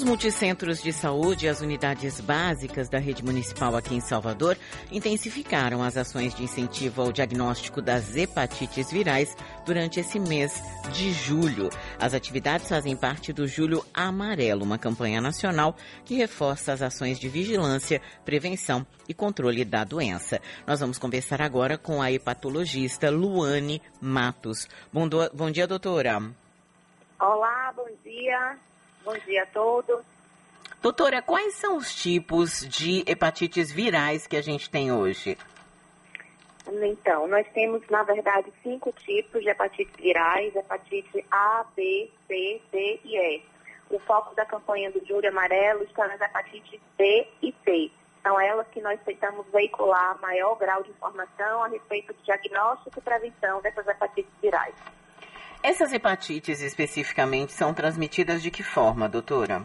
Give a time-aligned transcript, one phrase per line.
[0.00, 4.56] Os multicentros de saúde e as unidades básicas da rede municipal aqui em Salvador
[4.90, 9.36] intensificaram as ações de incentivo ao diagnóstico das hepatites virais
[9.66, 10.58] durante esse mês
[10.90, 11.68] de julho.
[11.98, 17.28] As atividades fazem parte do Julho Amarelo, uma campanha nacional que reforça as ações de
[17.28, 20.40] vigilância, prevenção e controle da doença.
[20.66, 24.66] Nós vamos conversar agora com a hepatologista Luane Matos.
[24.90, 25.28] Bom, do...
[25.34, 26.22] bom dia, doutora.
[27.20, 28.56] Olá, bom dia.
[29.04, 30.04] Bom dia a todos.
[30.82, 35.36] Doutora, quais são os tipos de hepatites virais que a gente tem hoje?
[36.66, 43.00] Então, nós temos, na verdade, cinco tipos de hepatites virais, hepatite A, B, C, D
[43.04, 43.42] e E.
[43.90, 47.90] O foco da campanha do Júlio Amarelo está nas hepatites B e C.
[48.22, 53.02] São elas que nós tentamos veicular maior grau de informação a respeito do diagnóstico e
[53.02, 54.74] prevenção dessas hepatites virais.
[55.62, 59.62] Essas hepatites especificamente são transmitidas de que forma, doutora?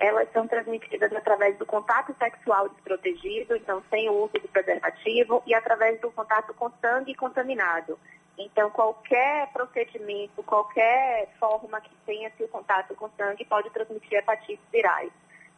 [0.00, 5.54] Elas são transmitidas através do contato sexual desprotegido, então sem o uso de preservativo, e
[5.54, 7.96] através do contato com sangue contaminado.
[8.36, 15.12] Então, qualquer procedimento, qualquer forma que tenha-se o contato com sangue pode transmitir hepatites virais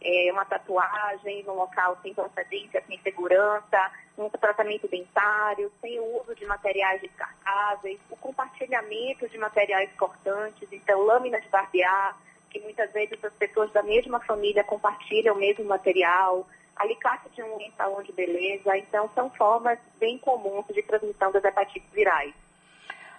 [0.05, 6.35] é, uma tatuagem no local sem procedência, sem segurança, um tratamento dentário, sem o uso
[6.35, 12.17] de materiais descartáveis, o compartilhamento de materiais cortantes, então lâminas de barbear,
[12.51, 16.47] que muitas vezes as pessoas da mesma família compartilham o mesmo material,
[16.77, 21.91] alicate de um salão de beleza, então são formas bem comuns de transmissão das hepatites
[21.93, 22.35] virais.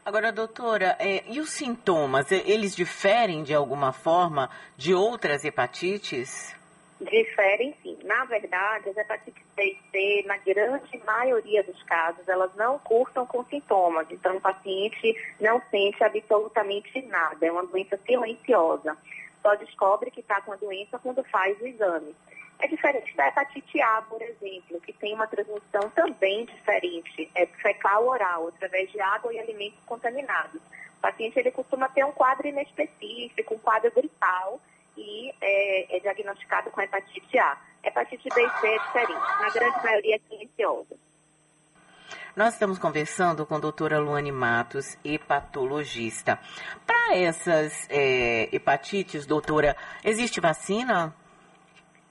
[0.06, 6.56] Agora, doutora, é, e os sintomas, eles diferem de alguma forma de outras hepatites?
[7.10, 7.98] Diferem sim.
[8.04, 13.26] Na verdade, as hepatites B e C, na grande maioria dos casos, elas não cursam
[13.26, 14.08] com sintomas.
[14.10, 17.46] Então, o paciente não sente absolutamente nada.
[17.46, 18.98] É uma doença silenciosa.
[19.42, 22.16] Só descobre que está com a doença quando faz o exame.
[22.60, 27.30] É diferente da hepatite A, por exemplo, que tem uma transmissão também diferente.
[27.36, 30.62] É fecal oral, através de água e alimentos contaminados.
[30.98, 34.60] O paciente ele costuma ter um quadro inespecífico, um quadro gripal,
[34.98, 37.58] e é, é diagnosticado com hepatite A.
[38.26, 40.98] Hepatite B e C é diferente, na grande maioria é silenciosa.
[42.36, 46.40] Nós estamos conversando com a doutora Luane Matos, hepatologista.
[46.86, 51.16] Para essas é, hepatites, doutora, existe vacina?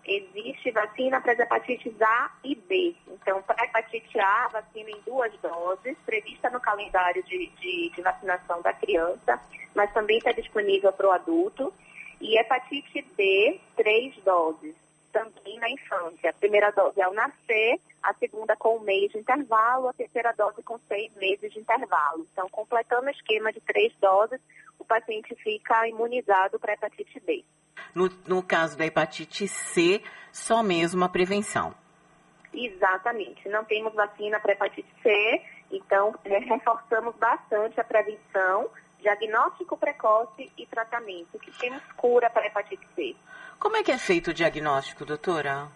[0.06, 2.94] Existe vacina para as hepatites A e B.
[3.08, 8.02] Então, para a hepatite A, vacina em duas doses, prevista no calendário de, de, de
[8.02, 9.40] vacinação da criança,
[9.74, 11.72] mas também está disponível para o adulto.
[12.20, 14.74] E hepatite B, três doses,
[15.64, 16.30] na infância.
[16.30, 20.62] A primeira dose ao nascer, a segunda com um mês de intervalo, a terceira dose
[20.62, 22.26] com seis meses de intervalo.
[22.32, 24.40] Então, completando o esquema de três doses,
[24.78, 27.44] o paciente fica imunizado para hepatite B.
[27.94, 31.74] No, no caso da hepatite C, só mesmo a prevenção.
[32.52, 33.48] Exatamente.
[33.48, 38.68] Não temos vacina para hepatite C, então reforçamos bastante a prevenção
[39.04, 43.14] diagnóstico precoce e tratamento, que temos cura para hepatite C.
[43.58, 45.68] Como é que é feito o diagnóstico, doutora?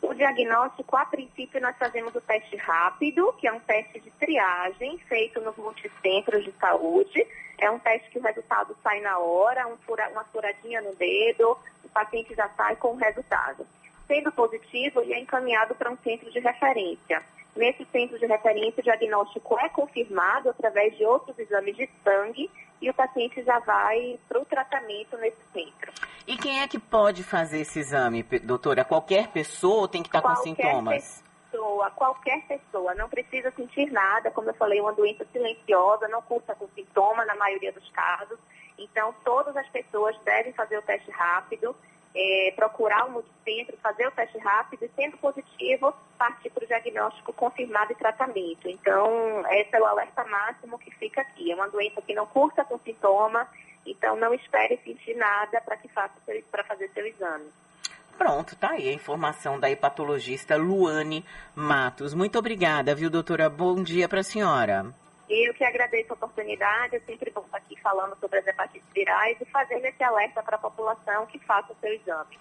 [0.00, 4.96] O diagnóstico, a princípio, nós fazemos o teste rápido, que é um teste de triagem
[5.00, 7.26] feito nos multicentros de saúde.
[7.58, 11.58] É um teste que o resultado sai na hora, um fura, uma furadinha no dedo,
[11.84, 13.66] o paciente já sai com o resultado.
[14.06, 17.22] Sendo positivo, ele é encaminhado para um centro de referência.
[17.56, 22.50] Nesse centro de referência, o diagnóstico é confirmado através de outros exames de sangue
[22.82, 25.90] e o paciente já vai para o tratamento nesse centro.
[26.26, 28.84] E quem é que pode fazer esse exame, doutora?
[28.84, 31.24] Qualquer pessoa ou tem que estar com sintomas?
[31.50, 36.54] Pessoa, qualquer pessoa, não precisa sentir nada, como eu falei, uma doença silenciosa, não cursa
[36.54, 38.38] com sintoma na maioria dos casos.
[38.78, 41.74] Então, todas as pessoas devem fazer o teste rápido
[42.16, 47.32] é, procurar o multicentro, fazer o teste rápido e, sendo positivo, partir para o diagnóstico
[47.34, 48.66] confirmado e tratamento.
[48.68, 51.52] Então, esse é o alerta máximo que fica aqui.
[51.52, 53.46] É uma doença que não cursa com sintoma,
[53.84, 56.14] então não espere sentir nada para que faça
[56.50, 57.50] para fazer seu exame.
[58.16, 61.22] Pronto, tá aí a informação da hepatologista Luane
[61.54, 62.14] Matos.
[62.14, 63.50] Muito obrigada, viu, doutora?
[63.50, 64.86] Bom dia para a senhora.
[65.28, 69.36] Eu que agradeço a oportunidade, é sempre bom estar aqui falando sobre as hepatites virais
[69.40, 72.38] e fazendo esse alerta para a população que faça o seu exame.